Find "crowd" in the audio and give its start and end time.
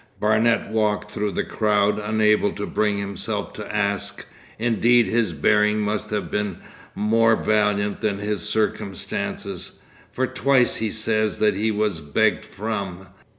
1.43-1.99